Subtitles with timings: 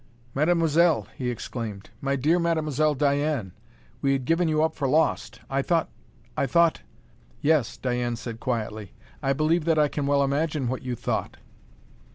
[0.33, 3.51] "Mademoiselle," he exclaimed," my dear Mademoiselle Diane!
[4.01, 5.41] We had given you up for lost.
[5.47, 5.89] I thought
[6.35, 6.81] I thought"
[7.41, 11.37] "Yes," said Diane quietly, "I believe that I can well imagine what you thought."